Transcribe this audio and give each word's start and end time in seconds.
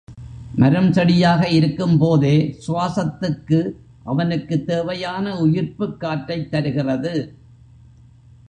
மரம், 0.55 0.93
செடியாக 0.93 1.49
இருக்கும்போதே 1.49 2.59
சுவாசத்துக்கு 2.67 3.71
அவனுக்குத் 4.03 4.67
தேவையான 4.67 5.39
உயிர்ப்புக் 5.39 5.97
காற்றைத் 5.97 6.51
தருகிறது. 6.51 7.35